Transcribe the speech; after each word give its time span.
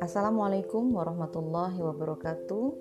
Assalamualaikum 0.00 0.96
warahmatullahi 0.96 1.76
wabarakatuh. 1.84 2.72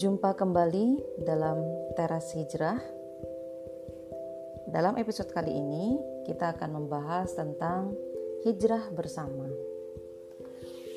Jumpa 0.00 0.32
kembali 0.40 1.20
dalam 1.28 1.60
Teras 1.92 2.32
Hijrah. 2.32 2.80
Dalam 4.64 4.96
episode 4.96 5.28
kali 5.28 5.52
ini, 5.52 6.00
kita 6.24 6.56
akan 6.56 6.72
membahas 6.72 7.36
tentang 7.36 7.92
hijrah 8.48 8.88
bersama. 8.96 9.44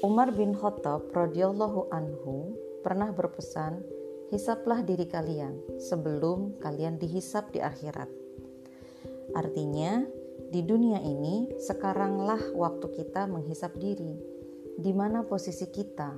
Umar 0.07 0.31
bin 0.31 0.55
Khattab 0.55 1.11
radhiyallahu 1.11 1.91
anhu 1.91 2.55
pernah 2.79 3.11
berpesan, 3.11 3.83
"Hisaplah 4.31 4.87
diri 4.87 5.03
kalian 5.03 5.59
sebelum 5.83 6.63
kalian 6.63 6.95
dihisap 6.95 7.51
di 7.51 7.59
akhirat." 7.59 8.22
Artinya, 9.31 10.03
di 10.51 10.61
dunia 10.61 10.99
ini 10.99 11.55
sekaranglah 11.63 12.51
waktu 12.53 12.91
kita 12.91 13.25
menghisap 13.25 13.79
diri. 13.79 14.19
Di 14.75 14.91
mana 14.91 15.23
posisi 15.23 15.71
kita 15.71 16.13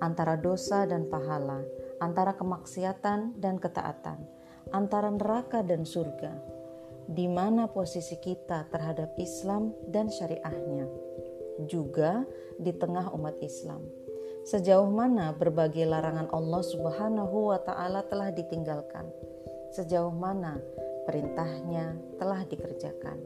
antara 0.00 0.40
dosa 0.40 0.88
dan 0.88 1.06
pahala, 1.06 1.60
antara 2.00 2.34
kemaksiatan 2.34 3.36
dan 3.38 3.60
ketaatan, 3.60 4.24
antara 4.72 5.12
neraka 5.12 5.62
dan 5.62 5.86
surga, 5.86 6.34
di 7.06 7.30
mana 7.30 7.70
posisi 7.70 8.18
kita 8.18 8.66
terhadap 8.70 9.14
Islam 9.18 9.70
dan 9.90 10.10
syariahnya, 10.10 10.86
juga 11.70 12.26
di 12.58 12.74
tengah 12.74 13.14
umat 13.14 13.38
Islam. 13.42 13.82
Sejauh 14.46 14.86
mana 14.86 15.34
berbagai 15.34 15.82
larangan 15.82 16.30
Allah 16.30 16.62
Subhanahu 16.62 17.50
wa 17.50 17.58
Ta'ala 17.58 18.06
telah 18.06 18.30
ditinggalkan, 18.30 19.10
sejauh 19.74 20.14
mana 20.14 20.62
perintahnya 21.06 21.94
telah 22.18 22.42
dikerjakan. 22.44 23.16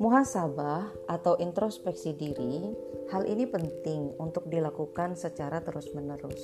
Muhasabah 0.00 0.88
atau 1.04 1.36
introspeksi 1.36 2.16
diri, 2.16 2.72
hal 3.12 3.28
ini 3.28 3.44
penting 3.44 4.16
untuk 4.16 4.48
dilakukan 4.48 5.12
secara 5.12 5.60
terus-menerus. 5.60 6.40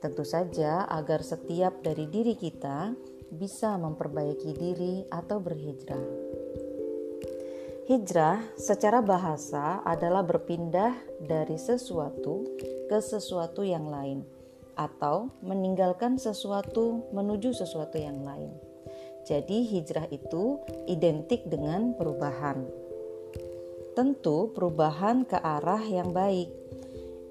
Tentu 0.00 0.24
saja 0.24 0.88
agar 0.88 1.20
setiap 1.20 1.84
dari 1.84 2.08
diri 2.08 2.32
kita 2.32 2.96
bisa 3.28 3.76
memperbaiki 3.76 4.50
diri 4.56 4.94
atau 5.12 5.36
berhijrah. 5.36 6.06
Hijrah 7.88 8.56
secara 8.56 9.00
bahasa 9.00 9.80
adalah 9.84 10.20
berpindah 10.24 10.92
dari 11.24 11.56
sesuatu 11.56 12.44
ke 12.88 13.00
sesuatu 13.00 13.64
yang 13.64 13.88
lain 13.88 14.24
atau 14.76 15.32
meninggalkan 15.42 16.16
sesuatu 16.20 17.10
menuju 17.10 17.52
sesuatu 17.52 17.98
yang 17.98 18.22
lain. 18.22 18.67
Jadi 19.26 19.66
hijrah 19.66 20.06
itu 20.12 20.60
identik 20.86 21.46
dengan 21.48 21.96
perubahan. 21.96 22.68
Tentu 23.96 24.54
perubahan 24.54 25.26
ke 25.26 25.34
arah 25.40 25.82
yang 25.82 26.14
baik. 26.14 26.50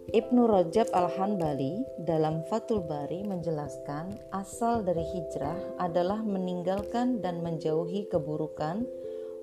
Ibnu 0.08 0.48
Rajab 0.48 0.88
Al-Hanbali 0.96 1.84
dalam 2.08 2.40
Fathul 2.48 2.80
Bari 2.80 3.28
menjelaskan 3.28 4.16
asal 4.32 4.88
dari 4.88 5.04
hijrah 5.04 5.80
adalah 5.84 6.24
meninggalkan 6.24 7.20
dan 7.20 7.44
menjauhi 7.44 8.08
keburukan 8.08 8.88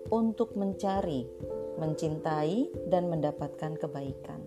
untuk 0.08 0.56
mencari, 0.56 1.28
mencintai, 1.76 2.88
dan 2.88 3.12
mendapatkan 3.12 3.76
kebaikan. 3.76 4.40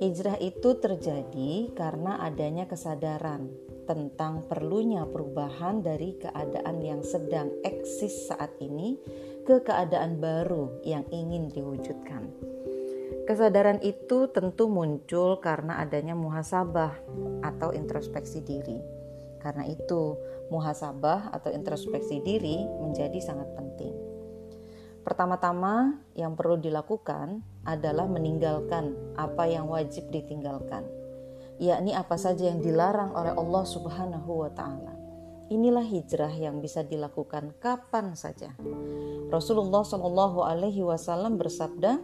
Hijrah 0.00 0.40
itu 0.40 0.78
terjadi 0.78 1.74
karena 1.76 2.22
adanya 2.24 2.64
kesadaran 2.64 3.67
tentang 3.88 4.44
perlunya 4.44 5.08
perubahan 5.08 5.80
dari 5.80 6.20
keadaan 6.20 6.84
yang 6.84 7.00
sedang 7.00 7.48
eksis 7.64 8.28
saat 8.28 8.52
ini 8.60 9.00
ke 9.48 9.64
keadaan 9.64 10.20
baru 10.20 10.84
yang 10.84 11.08
ingin 11.08 11.48
diwujudkan. 11.48 12.28
Kesadaran 13.24 13.80
itu 13.80 14.28
tentu 14.28 14.68
muncul 14.68 15.40
karena 15.40 15.80
adanya 15.80 16.12
muhasabah 16.12 17.00
atau 17.40 17.72
introspeksi 17.72 18.44
diri. 18.44 18.76
Karena 19.40 19.64
itu, 19.64 20.20
muhasabah 20.52 21.32
atau 21.32 21.48
introspeksi 21.48 22.20
diri 22.20 22.60
menjadi 22.84 23.16
sangat 23.24 23.48
penting. 23.56 23.96
Pertama-tama, 25.00 25.96
yang 26.12 26.36
perlu 26.36 26.60
dilakukan 26.60 27.40
adalah 27.64 28.04
meninggalkan 28.04 28.92
apa 29.16 29.48
yang 29.48 29.68
wajib 29.72 30.12
ditinggalkan 30.12 30.97
yakni 31.58 31.94
apa 31.94 32.14
saja 32.14 32.46
yang 32.48 32.62
dilarang 32.62 33.14
oleh 33.14 33.34
Allah 33.34 33.64
Subhanahu 33.66 34.46
wa 34.46 34.50
taala. 34.54 34.94
Inilah 35.48 35.84
hijrah 35.84 36.30
yang 36.32 36.60
bisa 36.60 36.84
dilakukan 36.84 37.56
kapan 37.56 38.12
saja. 38.12 38.52
Rasulullah 39.32 39.80
Shallallahu 39.80 40.44
alaihi 40.44 40.84
wasallam 40.84 41.40
bersabda, 41.40 41.98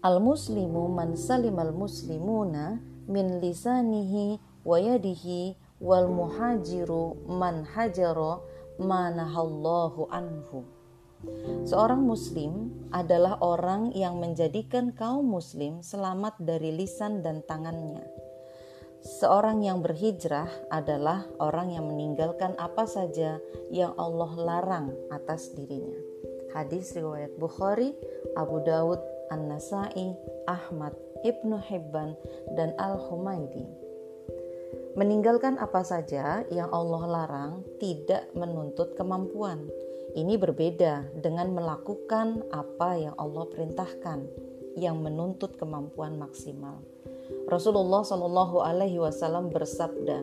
Al-muslimu 0.00 0.88
man 0.88 1.16
salimal 1.16 1.72
muslimuna 1.76 2.80
min 3.08 3.40
lisanihi 3.40 4.40
wa 4.64 4.76
yadihi 4.80 5.56
wal 5.80 6.08
muhajiru 6.08 7.20
man 7.28 7.64
hajara 7.68 8.40
manahallahu 8.80 10.08
anhu. 10.12 10.64
Seorang 11.68 12.00
muslim 12.00 12.72
adalah 12.96 13.36
orang 13.44 13.92
yang 13.92 14.16
menjadikan 14.16 14.96
kaum 14.96 15.28
muslim 15.28 15.84
selamat 15.84 16.40
dari 16.40 16.72
lisan 16.72 17.20
dan 17.20 17.44
tangannya. 17.44 18.08
Seorang 19.00 19.60
yang 19.64 19.84
berhijrah 19.84 20.48
adalah 20.72 21.28
orang 21.40 21.76
yang 21.76 21.88
meninggalkan 21.88 22.56
apa 22.56 22.84
saja 22.88 23.36
yang 23.68 23.92
Allah 24.00 24.32
larang 24.36 24.92
atas 25.12 25.52
dirinya. 25.52 25.96
Hadis 26.56 26.92
riwayat 26.96 27.36
Bukhari, 27.36 27.92
Abu 28.36 28.64
Daud, 28.64 29.00
An-Nasai, 29.28 30.16
Ahmad, 30.48 30.96
Ibnu 31.24 31.56
Hibban, 31.68 32.16
dan 32.56 32.72
Al-Humaidi. 32.80 33.68
Meninggalkan 34.96 35.60
apa 35.60 35.84
saja 35.86 36.42
yang 36.50 36.68
Allah 36.74 37.04
larang 37.06 37.52
tidak 37.78 38.26
menuntut 38.34 38.98
kemampuan 38.98 39.68
ini 40.14 40.34
berbeda 40.34 41.22
dengan 41.22 41.54
melakukan 41.54 42.42
apa 42.50 42.98
yang 42.98 43.14
Allah 43.18 43.46
perintahkan 43.46 44.18
yang 44.78 45.02
menuntut 45.02 45.58
kemampuan 45.58 46.18
maksimal. 46.18 46.82
Rasulullah 47.46 48.02
Shallallahu 48.02 48.62
alaihi 48.62 48.98
wasallam 48.98 49.50
bersabda, 49.50 50.22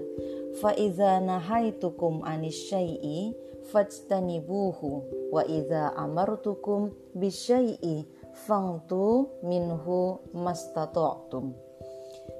"Fa 0.59 0.75
idza 0.75 1.19
nahaitukum 1.23 2.23
anisyai'i 2.23 3.35
fajtanibuhu 3.71 4.89
wa 5.31 5.43
idza 5.43 5.95
amartukum 5.95 6.91
bisyai'i 7.15 8.07
fangtu 8.47 9.27
minhu 9.43 10.19
mastata'tum." 10.35 11.55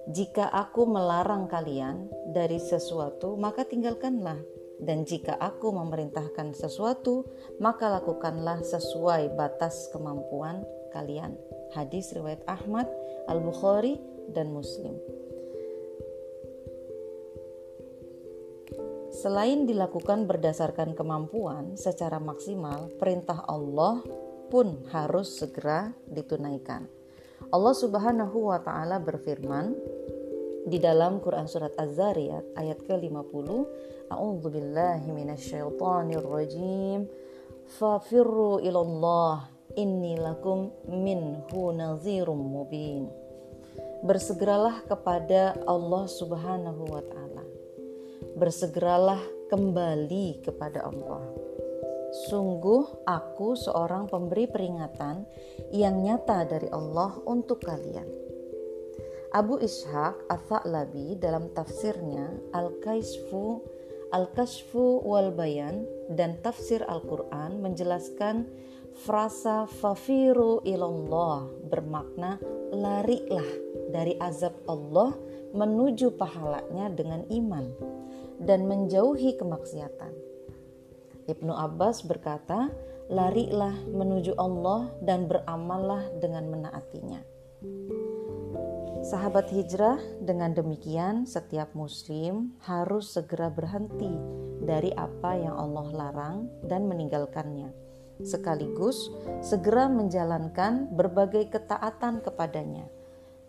Jika 0.08 0.48
aku 0.48 0.88
melarang 0.88 1.52
kalian 1.52 2.08
dari 2.32 2.64
sesuatu, 2.64 3.36
maka 3.36 3.68
tinggalkanlah 3.68 4.40
dan 4.78 5.06
jika 5.06 5.34
aku 5.42 5.74
memerintahkan 5.74 6.54
sesuatu, 6.54 7.26
maka 7.58 7.90
lakukanlah 7.90 8.62
sesuai 8.62 9.34
batas 9.34 9.90
kemampuan 9.90 10.62
kalian. 10.94 11.34
Hadis 11.74 12.14
riwayat 12.14 12.46
Ahmad, 12.46 12.86
Al-Bukhari, 13.26 13.98
dan 14.32 14.54
Muslim. 14.54 14.98
Selain 19.18 19.66
dilakukan 19.66 20.30
berdasarkan 20.30 20.94
kemampuan 20.94 21.74
secara 21.74 22.22
maksimal, 22.22 22.94
perintah 23.02 23.42
Allah 23.50 24.06
pun 24.54 24.86
harus 24.94 25.42
segera 25.42 25.90
ditunaikan. 26.06 26.86
Allah 27.50 27.74
Subhanahu 27.74 28.52
wa 28.52 28.60
taala 28.62 29.00
berfirman 29.02 29.74
di 30.68 30.84
dalam 30.84 31.24
Quran 31.24 31.48
surat 31.48 31.72
Az-Zariyat 31.80 32.60
ayat 32.60 32.84
ke-50 32.84 33.48
A'udzu 34.08 34.48
billahi 34.52 35.12
minasyaitonir 35.12 36.24
rajim. 36.24 37.08
Fafirru 37.68 38.64
ilallah 38.64 39.52
inni 39.76 40.16
lakum 40.16 40.72
minhu 40.88 41.76
nazirum 41.76 42.40
mubin. 42.40 43.12
Bersegeralah 44.04 44.88
kepada 44.88 45.60
Allah 45.68 46.08
Subhanahu 46.08 46.84
wa 46.88 47.04
taala. 47.04 47.44
Bersegeralah 48.40 49.20
kembali 49.52 50.40
kepada 50.40 50.88
Allah. 50.88 51.28
Sungguh 52.32 53.04
aku 53.04 53.60
seorang 53.60 54.08
pemberi 54.08 54.48
peringatan 54.48 55.28
yang 55.76 56.00
nyata 56.00 56.48
dari 56.48 56.72
Allah 56.72 57.12
untuk 57.28 57.60
kalian. 57.60 58.27
Abu 59.36 59.60
Ishaq 59.60 60.32
Al-Tha'labi 60.32 61.20
dalam 61.20 61.52
tafsirnya 61.52 62.32
Al-Kaisfu 62.56 63.60
Al-Kashfu 64.16 65.04
wal 65.04 65.36
Bayan 65.36 65.84
dan 66.16 66.40
tafsir 66.40 66.80
Al-Quran 66.88 67.60
menjelaskan 67.60 68.48
frasa 69.04 69.68
fafiru 69.68 70.64
ilallah 70.64 71.52
bermakna 71.68 72.40
larilah 72.72 73.46
dari 73.92 74.16
azab 74.16 74.56
Allah 74.72 75.12
menuju 75.52 76.16
pahalanya 76.16 76.88
dengan 76.96 77.28
iman 77.28 77.68
dan 78.40 78.64
menjauhi 78.64 79.36
kemaksiatan. 79.36 80.16
Ibnu 81.28 81.52
Abbas 81.52 82.08
berkata, 82.08 82.72
"Larilah 83.12 83.76
menuju 83.92 84.40
Allah 84.40 84.88
dan 85.04 85.28
beramallah 85.28 86.16
dengan 86.24 86.48
menaatinya." 86.48 87.37
Sahabat 89.08 89.48
hijrah, 89.56 90.04
dengan 90.20 90.52
demikian 90.52 91.24
setiap 91.24 91.72
muslim 91.72 92.52
harus 92.68 93.16
segera 93.16 93.48
berhenti 93.48 94.12
dari 94.60 94.92
apa 95.00 95.32
yang 95.32 95.56
Allah 95.56 95.88
larang 95.96 96.38
dan 96.68 96.92
meninggalkannya. 96.92 97.72
Sekaligus 98.20 99.08
segera 99.40 99.88
menjalankan 99.88 100.92
berbagai 100.92 101.48
ketaatan 101.48 102.20
kepadanya. 102.20 102.92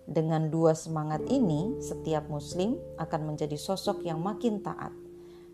Dengan 0.06 0.46
dua 0.46 0.78
semangat 0.78 1.26
ini, 1.26 1.75
setiap 1.82 2.31
muslim 2.31 2.78
akan 2.94 3.34
menjadi 3.34 3.58
sosok 3.58 4.06
yang 4.06 4.22
makin 4.22 4.62
taat. 4.62 4.94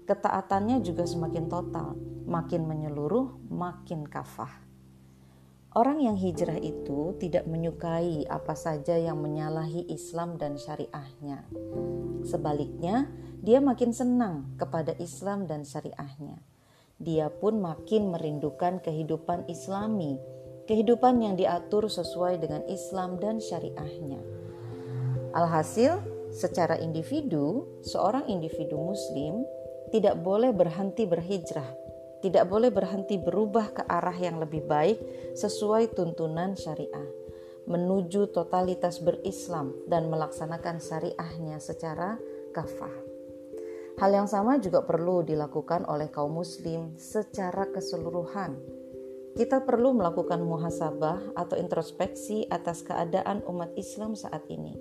Ketaatannya 0.05 0.85
juga 0.85 1.09
semakin 1.09 1.49
total, 1.49 1.97
makin 2.29 2.69
menyeluruh, 2.69 3.41
makin 3.49 4.05
kafah. 4.05 4.53
Orang 5.75 5.99
yang 5.99 6.15
hijrah 6.15 6.63
itu 6.63 7.19
tidak 7.19 7.51
menyukai 7.51 8.23
apa 8.31 8.55
saja 8.55 8.95
yang 8.95 9.19
menyalahi 9.19 9.91
Islam 9.91 10.39
dan 10.39 10.55
syariahnya. 10.55 11.51
Sebaliknya, 12.23 13.11
dia 13.43 13.59
makin 13.59 13.91
senang 13.91 14.55
kepada 14.55 14.95
Islam 15.03 15.51
dan 15.51 15.67
syariahnya. 15.67 16.39
Dia 17.03 17.27
pun 17.27 17.59
makin 17.59 18.15
merindukan 18.15 18.79
kehidupan 18.87 19.51
Islami, 19.51 20.23
kehidupan 20.71 21.19
yang 21.19 21.35
diatur 21.35 21.91
sesuai 21.91 22.39
dengan 22.39 22.63
Islam 22.71 23.19
dan 23.19 23.43
syariahnya. 23.43 24.23
Alhasil, 25.35 25.99
secara 26.31 26.79
individu, 26.79 27.67
seorang 27.83 28.31
individu 28.31 28.79
Muslim 28.79 29.43
tidak 29.91 30.23
boleh 30.23 30.55
berhenti 30.55 31.03
berhijrah 31.03 31.84
tidak 32.25 32.49
boleh 32.49 32.73
berhenti 32.73 33.21
berubah 33.21 33.77
ke 33.77 33.83
arah 33.85 34.17
yang 34.17 34.41
lebih 34.41 34.65
baik 34.65 34.97
sesuai 35.37 35.93
tuntunan 35.93 36.57
syariah, 36.57 37.05
menuju 37.69 38.33
totalitas 38.33 39.05
berislam 39.05 39.77
dan 39.85 40.09
melaksanakan 40.09 40.81
syariahnya 40.81 41.61
secara 41.61 42.17
kafah. 42.57 42.97
Hal 44.01 44.11
yang 44.17 44.25
sama 44.25 44.57
juga 44.57 44.81
perlu 44.89 45.21
dilakukan 45.21 45.85
oleh 45.85 46.09
kaum 46.09 46.41
muslim 46.41 46.97
secara 46.97 47.69
keseluruhan. 47.69 48.57
Kita 49.37 49.61
perlu 49.61 49.93
melakukan 49.93 50.41
muhasabah 50.41 51.37
atau 51.37 51.61
introspeksi 51.61 52.49
atas 52.49 52.81
keadaan 52.81 53.45
umat 53.45 53.69
Islam 53.77 54.17
saat 54.17 54.49
ini. 54.49 54.73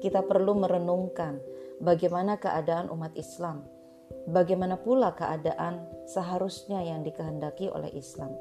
Kita 0.00 0.24
perlu 0.24 0.56
merenungkan 0.56 1.36
bagaimana 1.84 2.40
keadaan 2.40 2.88
umat 2.88 3.12
Islam 3.12 3.82
bagaimana 4.28 4.78
pula 4.78 5.12
keadaan 5.16 5.82
seharusnya 6.12 6.84
yang 6.84 7.00
dikehendaki 7.00 7.72
oleh 7.72 7.88
Islam. 7.96 8.36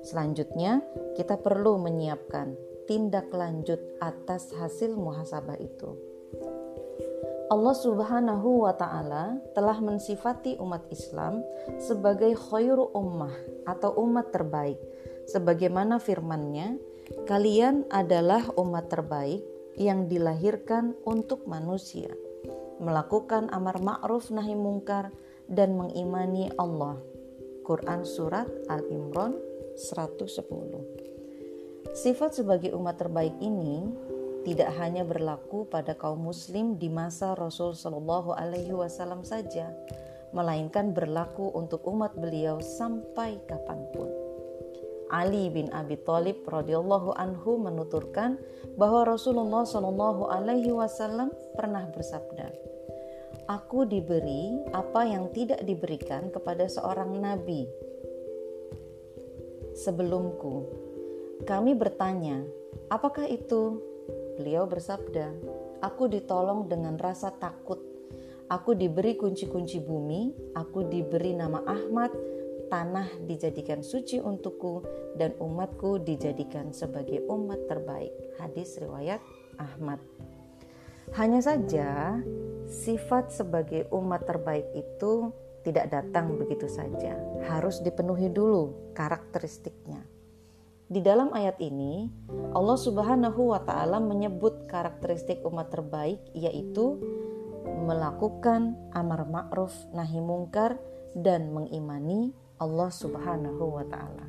Selanjutnya, 0.00 0.80
kita 1.14 1.36
perlu 1.36 1.76
menyiapkan 1.76 2.56
tindak 2.88 3.28
lanjut 3.30 3.78
atas 4.00 4.50
hasil 4.56 4.96
muhasabah 4.96 5.60
itu. 5.60 5.92
Allah 7.52 7.76
Subhanahu 7.76 8.64
wa 8.64 8.72
taala 8.72 9.36
telah 9.52 9.76
mensifati 9.84 10.56
umat 10.56 10.88
Islam 10.88 11.44
sebagai 11.76 12.32
khairu 12.32 12.88
ummah 12.96 13.36
atau 13.68 13.92
umat 14.08 14.32
terbaik. 14.32 14.80
Sebagaimana 15.28 16.00
firman-Nya, 16.00 16.80
kalian 17.28 17.86
adalah 17.92 18.48
umat 18.56 18.88
terbaik 18.88 19.44
yang 19.76 20.08
dilahirkan 20.08 20.96
untuk 21.04 21.44
manusia 21.44 22.10
melakukan 22.82 23.46
amar 23.54 23.78
ma'ruf 23.78 24.34
nahi 24.34 24.58
mungkar 24.58 25.14
dan 25.52 25.76
mengimani 25.76 26.48
Allah. 26.56 26.96
Quran 27.62 28.02
Surat 28.02 28.50
Al-Imran 28.66 29.38
110 29.78 30.26
Sifat 31.92 32.34
sebagai 32.34 32.74
umat 32.74 32.98
terbaik 32.98 33.36
ini 33.38 33.86
tidak 34.42 34.74
hanya 34.80 35.06
berlaku 35.06 35.70
pada 35.70 35.94
kaum 35.94 36.26
muslim 36.26 36.74
di 36.74 36.90
masa 36.90 37.38
Rasul 37.38 37.78
Shallallahu 37.78 38.34
Alaihi 38.34 38.74
Wasallam 38.74 39.22
saja, 39.22 39.70
melainkan 40.34 40.90
berlaku 40.90 41.54
untuk 41.54 41.86
umat 41.86 42.18
beliau 42.18 42.58
sampai 42.58 43.38
kapan 43.46 43.86
pun. 43.94 44.10
Ali 45.12 45.52
bin 45.52 45.68
Abi 45.76 46.00
Thalib 46.00 46.48
radhiyallahu 46.48 47.12
anhu 47.20 47.60
menuturkan 47.60 48.40
bahwa 48.80 49.04
Rasulullah 49.04 49.68
Shallallahu 49.68 50.32
alaihi 50.32 50.72
wasallam 50.72 51.28
pernah 51.52 51.84
bersabda, 51.92 52.48
aku 53.50 53.88
diberi 53.88 54.62
apa 54.70 55.02
yang 55.06 55.30
tidak 55.34 55.62
diberikan 55.66 56.30
kepada 56.30 56.70
seorang 56.70 57.18
nabi 57.18 57.66
sebelumku. 59.74 60.68
Kami 61.42 61.74
bertanya, 61.74 62.44
"Apakah 62.92 63.26
itu?" 63.26 63.80
Beliau 64.38 64.68
bersabda, 64.68 65.32
"Aku 65.82 66.06
ditolong 66.06 66.70
dengan 66.70 66.96
rasa 67.00 67.34
takut. 67.34 67.80
Aku 68.52 68.76
diberi 68.76 69.16
kunci-kunci 69.16 69.80
bumi, 69.80 70.52
aku 70.52 70.84
diberi 70.84 71.32
nama 71.32 71.64
Ahmad, 71.64 72.12
tanah 72.68 73.08
dijadikan 73.24 73.80
suci 73.80 74.20
untukku, 74.20 74.84
dan 75.16 75.32
umatku 75.40 76.00
dijadikan 76.04 76.70
sebagai 76.70 77.24
umat 77.26 77.64
terbaik." 77.66 78.12
Hadis 78.36 78.76
riwayat 78.76 79.20
Ahmad. 79.56 79.98
Hanya 81.12 81.44
saja, 81.44 82.20
sifat 82.72 83.28
sebagai 83.28 83.84
umat 83.92 84.24
terbaik 84.24 84.64
itu 84.72 85.28
tidak 85.62 85.92
datang 85.92 86.40
begitu 86.40 86.66
saja, 86.66 87.14
harus 87.46 87.84
dipenuhi 87.84 88.32
dulu 88.32 88.92
karakteristiknya. 88.96 90.02
Di 90.92 91.00
dalam 91.00 91.32
ayat 91.32 91.56
ini, 91.60 92.08
Allah 92.52 92.76
Subhanahu 92.76 93.54
wa 93.54 93.60
Ta'ala 93.60 93.96
menyebut 94.00 94.68
karakteristik 94.68 95.40
umat 95.44 95.72
terbaik, 95.72 96.20
yaitu 96.36 97.00
melakukan 97.84 98.76
amar 98.92 99.24
ma'ruf 99.24 99.72
nahi 99.94 100.20
mungkar 100.20 100.76
dan 101.16 101.52
mengimani 101.52 102.36
Allah 102.60 102.90
Subhanahu 102.92 103.80
wa 103.80 103.84
Ta'ala. 103.88 104.26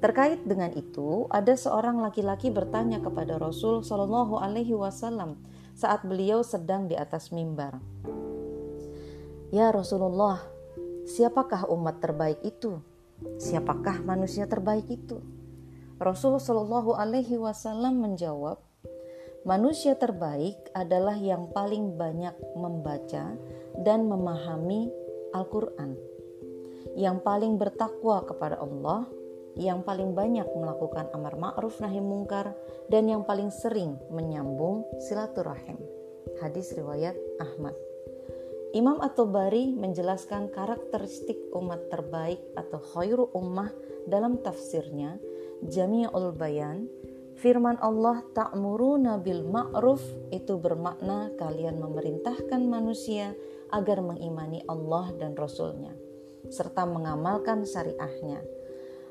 Terkait 0.00 0.40
dengan 0.48 0.72
itu, 0.72 1.28
ada 1.28 1.52
seorang 1.52 2.00
laki-laki 2.00 2.48
bertanya 2.48 3.04
kepada 3.04 3.36
Rasul 3.36 3.84
Shallallahu 3.84 4.40
Alaihi 4.40 4.72
Wasallam 4.72 5.36
saat 5.80 6.04
beliau 6.04 6.44
sedang 6.44 6.84
di 6.84 6.92
atas 6.92 7.32
mimbar. 7.32 7.80
Ya 9.48 9.72
Rasulullah, 9.72 10.44
siapakah 11.08 11.64
umat 11.72 12.04
terbaik 12.04 12.44
itu? 12.44 12.84
Siapakah 13.40 14.04
manusia 14.04 14.44
terbaik 14.44 14.84
itu? 14.92 15.24
Rasul 15.96 16.36
Shallallahu 16.36 16.96
Alaihi 16.96 17.40
Wasallam 17.40 18.04
menjawab, 18.04 18.60
manusia 19.48 19.96
terbaik 19.96 20.56
adalah 20.76 21.16
yang 21.16 21.48
paling 21.56 21.96
banyak 21.96 22.36
membaca 22.60 23.36
dan 23.80 24.04
memahami 24.04 24.92
Al-Quran, 25.32 25.96
yang 26.92 27.24
paling 27.24 27.56
bertakwa 27.56 28.24
kepada 28.28 28.60
Allah 28.60 29.08
yang 29.58 29.82
paling 29.82 30.14
banyak 30.14 30.46
melakukan 30.54 31.10
amar 31.14 31.34
ma'ruf 31.34 31.82
nahi 31.82 31.98
mungkar 31.98 32.54
dan 32.86 33.10
yang 33.10 33.26
paling 33.26 33.50
sering 33.50 33.98
menyambung 34.10 34.86
silaturahim. 35.02 35.78
Hadis 36.38 36.70
riwayat 36.74 37.18
Ahmad. 37.42 37.74
Imam 38.70 39.02
At-Tabari 39.02 39.74
menjelaskan 39.74 40.54
karakteristik 40.54 41.50
umat 41.58 41.90
terbaik 41.90 42.38
atau 42.54 42.78
khairu 42.78 43.26
ummah 43.34 43.74
dalam 44.06 44.38
tafsirnya 44.38 45.18
Jami'ul 45.66 46.30
Bayan 46.38 46.86
Firman 47.40 47.80
Allah 47.80 48.20
ta'muruna 48.36 49.16
bil 49.16 49.48
ma'ruf 49.48 50.04
itu 50.28 50.60
bermakna 50.60 51.32
kalian 51.40 51.80
memerintahkan 51.80 52.60
manusia 52.68 53.32
agar 53.72 54.04
mengimani 54.04 54.60
Allah 54.68 55.08
dan 55.16 55.32
Rasulnya 55.32 55.96
serta 56.52 56.84
mengamalkan 56.84 57.64
syariahnya 57.64 58.44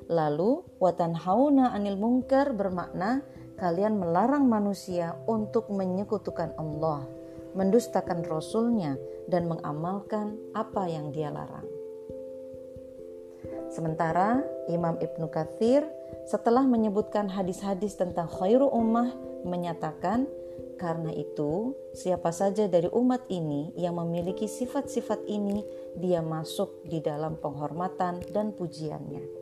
Lalu 0.09 0.65
watan 0.81 1.13
hauna 1.13 1.69
anil 1.69 1.93
mungkar 1.95 2.57
bermakna 2.57 3.21
kalian 3.61 4.01
melarang 4.01 4.49
manusia 4.49 5.13
untuk 5.29 5.69
menyekutukan 5.69 6.57
Allah, 6.57 7.05
mendustakan 7.53 8.25
Rasulnya 8.25 8.97
dan 9.29 9.45
mengamalkan 9.45 10.33
apa 10.57 10.89
yang 10.89 11.13
dia 11.13 11.29
larang. 11.29 11.67
Sementara 13.69 14.41
Imam 14.65 14.97
Ibnu 14.97 15.29
Kathir 15.29 15.85
setelah 16.25 16.65
menyebutkan 16.65 17.29
hadis-hadis 17.29 17.93
tentang 17.93 18.25
khairu 18.25 18.65
ummah 18.65 19.13
menyatakan 19.45 20.25
karena 20.79 21.11
itu, 21.11 21.75
siapa 21.91 22.31
saja 22.31 22.71
dari 22.71 22.87
umat 22.87 23.27
ini 23.27 23.75
yang 23.75 23.99
memiliki 23.99 24.47
sifat-sifat 24.47 25.27
ini, 25.27 25.59
dia 25.99 26.23
masuk 26.23 26.87
di 26.87 27.03
dalam 27.03 27.35
penghormatan 27.35 28.23
dan 28.31 28.55
pujiannya. 28.55 29.38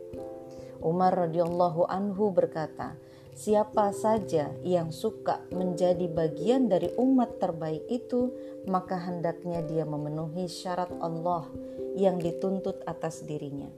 Umar 0.82 1.16
radhiyallahu 1.28 1.90
anhu 1.90 2.30
berkata, 2.34 2.98
Siapa 3.38 3.94
saja 3.94 4.50
yang 4.66 4.90
suka 4.90 5.46
menjadi 5.54 6.10
bagian 6.10 6.66
dari 6.74 6.90
umat 6.98 7.38
terbaik 7.38 7.86
itu, 7.86 8.34
maka 8.66 8.98
hendaknya 8.98 9.62
dia 9.62 9.86
memenuhi 9.86 10.50
syarat 10.50 10.90
Allah, 10.98 11.46
yang 11.94 12.18
dituntut 12.18 12.82
atas 12.90 13.22
dirinya. 13.30 13.70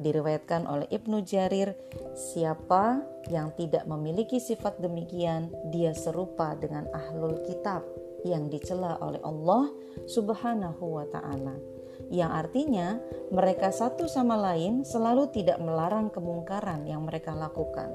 Diriwayatkan 0.00 0.64
oleh 0.64 0.88
Ibnu 0.88 1.20
Jarir, 1.20 1.76
siapa 2.16 3.04
yang 3.28 3.52
tidak 3.60 3.84
memiliki 3.84 4.40
sifat 4.40 4.80
demikian, 4.80 5.52
dia 5.68 5.92
serupa 5.92 6.56
dengan 6.56 6.88
ahlul 6.96 7.44
kitab 7.44 7.84
yang 8.24 8.48
dicela 8.48 8.96
oleh 9.04 9.20
Allah 9.20 9.68
Subhanahu 10.08 10.96
wa 10.96 11.06
taala. 11.12 11.73
Yang 12.12 12.32
artinya 12.32 12.88
mereka 13.32 13.72
satu 13.72 14.04
sama 14.10 14.36
lain 14.36 14.84
selalu 14.84 15.32
tidak 15.32 15.56
melarang 15.60 16.12
kemungkaran 16.12 16.84
yang 16.84 17.08
mereka 17.08 17.32
lakukan. 17.32 17.94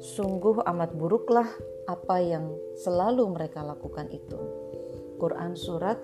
Sungguh 0.00 0.64
amat 0.64 0.96
buruklah 0.96 1.46
apa 1.84 2.16
yang 2.24 2.50
selalu 2.80 3.28
mereka 3.30 3.60
lakukan 3.60 4.08
itu. 4.08 4.38
Quran 5.20 5.54
surat 5.54 6.00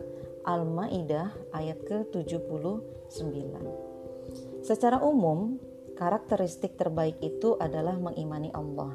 Al-Maidah 0.47 1.33
ayat 1.57 1.81
ke-79. 1.88 3.26
Secara 4.62 5.00
umum, 5.02 5.59
karakteristik 5.97 6.76
terbaik 6.76 7.19
itu 7.25 7.57
adalah 7.57 7.97
mengimani 7.97 8.52
Allah, 8.52 8.95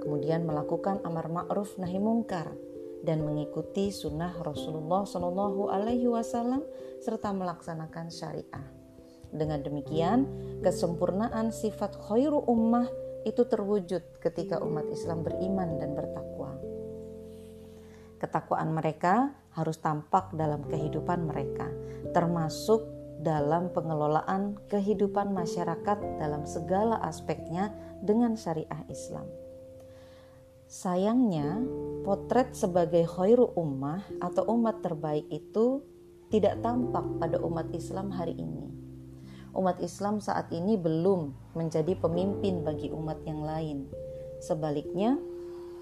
kemudian 0.00 0.46
melakukan 0.46 1.02
amar 1.02 1.26
ma'ruf 1.28 1.76
nahi 1.76 1.98
mungkar 1.98 2.54
dan 3.04 3.22
mengikuti 3.22 3.92
sunnah 3.92 4.32
Rasulullah 4.40 5.04
Shallallahu 5.04 5.68
Alaihi 5.68 6.08
Wasallam 6.08 6.64
serta 7.04 7.30
melaksanakan 7.36 8.08
syariah. 8.08 8.66
Dengan 9.34 9.60
demikian, 9.60 10.26
kesempurnaan 10.64 11.52
sifat 11.52 12.00
khairu 12.08 12.42
ummah 12.48 12.88
itu 13.28 13.44
terwujud 13.44 14.00
ketika 14.20 14.60
umat 14.64 14.88
Islam 14.88 15.20
beriman 15.20 15.76
dan 15.76 15.92
bertakwa. 15.92 16.56
Ketakwaan 18.20 18.72
mereka 18.72 19.36
harus 19.52 19.76
tampak 19.82 20.32
dalam 20.32 20.64
kehidupan 20.64 21.28
mereka, 21.28 21.68
termasuk 22.16 22.88
dalam 23.20 23.70
pengelolaan 23.70 24.58
kehidupan 24.68 25.32
masyarakat 25.32 25.98
dalam 26.18 26.44
segala 26.44 27.00
aspeknya 27.04 27.72
dengan 28.00 28.36
syariah 28.36 28.84
Islam. 28.88 29.26
Sayangnya, 30.68 31.62
potret 32.04 32.52
sebagai 32.52 33.08
khairu 33.08 33.56
ummah 33.56 34.04
atau 34.20 34.44
umat 34.52 34.84
terbaik 34.84 35.24
itu 35.32 35.80
tidak 36.28 36.60
tampak 36.60 37.02
pada 37.16 37.40
umat 37.40 37.72
Islam 37.72 38.12
hari 38.12 38.36
ini. 38.36 38.68
Umat 39.56 39.80
Islam 39.80 40.20
saat 40.20 40.52
ini 40.52 40.76
belum 40.76 41.32
menjadi 41.56 41.96
pemimpin 41.96 42.60
bagi 42.60 42.92
umat 42.92 43.24
yang 43.24 43.40
lain. 43.40 43.88
Sebaliknya, 44.44 45.16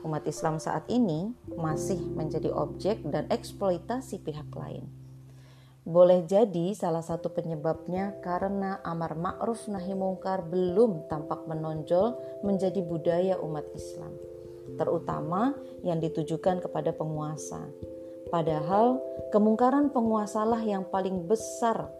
umat 0.06 0.22
Islam 0.28 0.62
saat 0.62 0.86
ini 0.86 1.34
masih 1.58 1.98
menjadi 2.14 2.54
objek 2.54 3.02
dan 3.10 3.26
eksploitasi 3.32 4.22
pihak 4.22 4.46
lain. 4.54 4.86
Boleh 5.82 6.22
jadi 6.22 6.78
salah 6.78 7.02
satu 7.02 7.34
penyebabnya 7.34 8.14
karena 8.22 8.78
amar 8.86 9.18
ma'ruf 9.18 9.66
nahi 9.66 9.98
mungkar 9.98 10.46
belum 10.46 11.10
tampak 11.10 11.50
menonjol 11.50 12.14
menjadi 12.46 12.78
budaya 12.86 13.34
umat 13.42 13.66
Islam, 13.74 14.14
terutama 14.76 15.56
yang 15.84 15.98
ditujukan 15.98 16.62
kepada 16.64 16.92
penguasa. 16.94 17.68
Padahal 18.32 19.00
kemungkaran 19.28 19.92
penguasalah 19.92 20.60
yang 20.64 20.88
paling 20.88 21.28
besar 21.28 21.92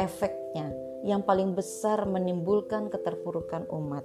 efeknya, 0.00 0.72
yang 1.04 1.20
paling 1.20 1.52
besar 1.52 2.08
menimbulkan 2.08 2.88
keterpurukan 2.88 3.68
umat. 3.68 4.04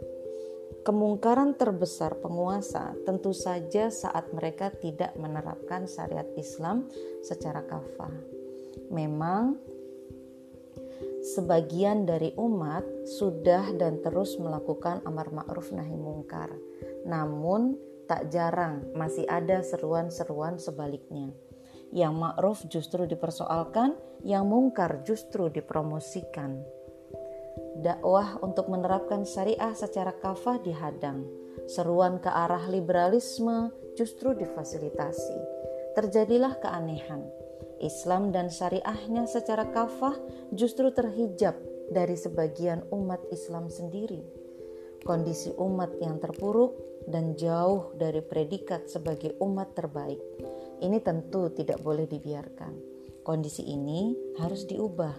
Kemungkaran 0.83 1.55
terbesar 1.59 2.19
penguasa 2.19 2.95
tentu 3.03 3.35
saja 3.35 3.91
saat 3.91 4.31
mereka 4.31 4.71
tidak 4.71 5.15
menerapkan 5.19 5.87
syariat 5.87 6.27
Islam 6.35 6.87
secara 7.23 7.63
kafah 7.67 8.39
memang 8.89 9.59
sebagian 11.19 12.07
dari 12.07 12.33
umat 12.35 12.83
sudah 13.05 13.75
dan 13.77 13.99
terus 13.99 14.35
melakukan 14.41 15.03
amar 15.05 15.29
ma'ruf 15.29 15.71
nahi 15.71 15.95
mungkar. 15.95 16.49
Namun 17.05 17.77
tak 18.09 18.33
jarang 18.33 18.89
masih 18.97 19.29
ada 19.29 19.61
seruan-seruan 19.61 20.57
sebaliknya. 20.57 21.29
Yang 21.93 22.13
ma'ruf 22.17 22.59
justru 22.65 23.05
dipersoalkan, 23.05 23.93
yang 24.25 24.49
mungkar 24.49 25.05
justru 25.05 25.53
dipromosikan. 25.53 26.65
Dakwah 27.79 28.41
untuk 28.41 28.67
menerapkan 28.67 29.23
syariah 29.29 29.77
secara 29.77 30.17
kafah 30.17 30.57
dihadang. 30.59 31.29
Seruan 31.69 32.17
ke 32.17 32.33
arah 32.33 32.65
liberalisme 32.65 33.69
justru 33.93 34.33
difasilitasi. 34.33 35.37
Terjadilah 35.93 36.57
keanehan 36.57 37.29
Islam 37.79 38.35
dan 38.35 38.51
syariahnya 38.51 39.25
secara 39.25 39.67
kafah 39.71 40.19
justru 40.51 40.91
terhijab 40.91 41.55
dari 41.89 42.19
sebagian 42.19 42.83
umat 42.91 43.23
Islam 43.31 43.71
sendiri. 43.71 44.21
Kondisi 44.99 45.55
umat 45.55 45.95
yang 46.03 46.19
terpuruk 46.19 46.88
dan 47.07 47.37
jauh 47.39 47.95
dari 47.95 48.19
predikat 48.19 48.89
sebagai 48.91 49.37
umat 49.39 49.77
terbaik. 49.77 50.19
Ini 50.79 50.99
tentu 51.03 51.51
tidak 51.53 51.79
boleh 51.83 52.07
dibiarkan. 52.07 52.73
Kondisi 53.23 53.67
ini 53.67 54.15
harus 54.39 54.65
diubah. 54.65 55.15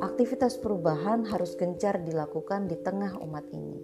Aktivitas 0.00 0.56
perubahan 0.56 1.28
harus 1.28 1.52
gencar 1.60 2.00
dilakukan 2.00 2.70
di 2.70 2.76
tengah 2.80 3.20
umat 3.20 3.44
ini, 3.52 3.76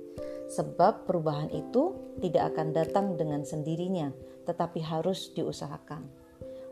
sebab 0.49 1.05
perubahan 1.05 1.53
itu 1.53 1.93
tidak 2.25 2.57
akan 2.57 2.73
datang 2.73 3.07
dengan 3.21 3.45
sendirinya, 3.45 4.09
tetapi 4.49 4.81
harus 4.81 5.35
diusahakan. 5.37 6.09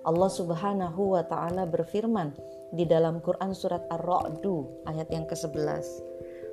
Allah 0.05 0.31
Subhanahu 0.33 1.17
wa 1.17 1.25
taala 1.25 1.65
berfirman 1.65 2.33
di 2.73 2.85
dalam 2.85 3.21
Quran 3.25 3.57
surat 3.57 3.85
Ar-Ra'du 3.89 4.85
ayat 4.89 5.09
yang 5.09 5.25
ke-11. 5.25 5.85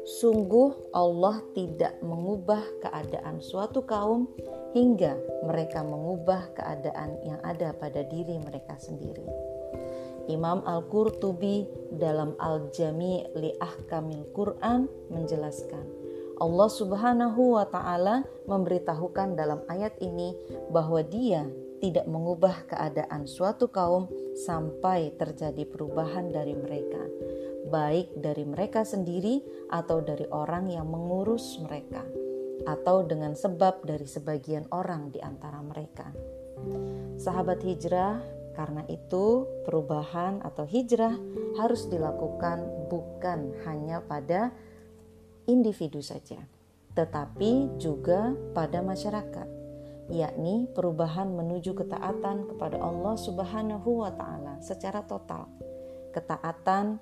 Sungguh 0.01 0.93
Allah 0.97 1.45
tidak 1.53 2.01
mengubah 2.01 2.61
keadaan 2.81 3.37
suatu 3.37 3.85
kaum 3.85 4.25
hingga 4.73 5.13
mereka 5.45 5.85
mengubah 5.85 6.57
keadaan 6.57 7.21
yang 7.21 7.37
ada 7.45 7.69
pada 7.77 8.01
diri 8.09 8.41
mereka 8.41 8.81
sendiri. 8.81 9.25
Imam 10.25 10.65
Al-Qurtubi 10.65 11.69
dalam 11.93 12.33
Al-Jami' 12.41 13.29
li 13.37 13.53
Ahkamil 13.61 14.25
Quran 14.33 14.89
menjelaskan, 15.13 15.85
Allah 16.41 16.69
Subhanahu 16.73 17.61
wa 17.61 17.65
taala 17.69 18.25
memberitahukan 18.49 19.37
dalam 19.37 19.61
ayat 19.69 19.93
ini 20.01 20.33
bahwa 20.73 21.05
Dia 21.05 21.45
tidak 21.77 22.09
mengubah 22.09 22.69
keadaan 22.69 23.29
suatu 23.29 23.69
kaum 23.69 24.09
sampai 24.33 25.13
terjadi 25.17 25.65
perubahan 25.69 26.29
dari 26.29 26.57
mereka, 26.57 27.01
baik 27.71 28.19
dari 28.19 28.43
mereka 28.43 28.83
sendiri 28.83 29.39
atau 29.71 30.03
dari 30.03 30.27
orang 30.29 30.67
yang 30.67 30.91
mengurus 30.91 31.57
mereka, 31.63 32.03
atau 32.67 33.07
dengan 33.07 33.33
sebab 33.33 33.87
dari 33.87 34.03
sebagian 34.03 34.67
orang 34.75 35.09
di 35.09 35.23
antara 35.23 35.63
mereka. 35.63 36.11
Sahabat 37.15 37.63
hijrah, 37.63 38.19
karena 38.51 38.83
itu 38.91 39.47
perubahan 39.63 40.43
atau 40.43 40.67
hijrah 40.67 41.15
harus 41.55 41.87
dilakukan 41.87 42.91
bukan 42.91 43.55
hanya 43.63 44.03
pada 44.03 44.51
individu 45.47 46.03
saja, 46.03 46.43
tetapi 46.93 47.79
juga 47.79 48.35
pada 48.51 48.83
masyarakat 48.83 49.61
yakni 50.11 50.67
perubahan 50.75 51.31
menuju 51.31 51.71
ketaatan 51.71 52.51
kepada 52.51 52.77
Allah 52.83 53.15
Subhanahu 53.15 54.03
wa 54.03 54.11
taala 54.11 54.59
secara 54.59 55.07
total. 55.07 55.47
Ketaatan 56.11 56.99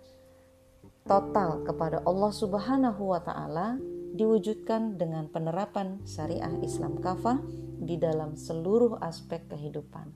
total 1.08 1.64
kepada 1.64 2.04
Allah 2.04 2.32
Subhanahu 2.34 3.14
wa 3.14 3.22
taala 3.24 3.80
diwujudkan 4.16 5.00
dengan 5.00 5.30
penerapan 5.30 6.02
syariah 6.04 6.52
Islam 6.60 7.00
kafah 7.00 7.40
di 7.80 7.96
dalam 7.96 8.36
seluruh 8.36 9.00
aspek 9.00 9.48
kehidupan. 9.48 10.12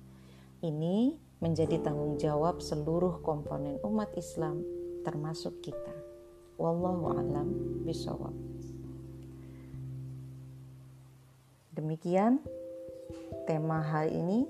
Ini 0.63 1.15
menjadi 1.43 1.79
tanggung 1.83 2.15
jawab 2.19 2.63
seluruh 2.63 3.19
komponen 3.19 3.79
umat 3.83 4.15
Islam 4.15 4.63
termasuk 5.03 5.59
kita. 5.59 5.91
Wallahu 6.55 7.19
a'lam 7.19 7.47
bishawab. 7.83 8.31
Demikian 11.73 12.39
tema 13.49 13.81
hari 13.81 14.15
ini 14.15 14.45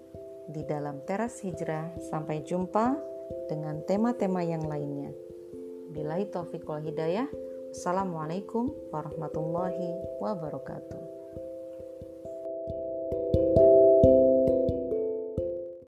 di 0.52 0.62
dalam 0.68 1.02
teras 1.08 1.40
hijrah. 1.42 1.96
Sampai 2.12 2.44
jumpa 2.44 3.00
dengan 3.48 3.82
tema-tema 3.88 4.44
yang 4.44 4.68
lainnya. 4.68 5.23
Bila 5.94 6.18
taufik 6.26 6.66
wal 6.66 6.82
hidayah. 6.82 7.30
Assalamualaikum 7.70 8.74
warahmatullahi 8.90 10.18
wabarakatuh. 10.18 11.02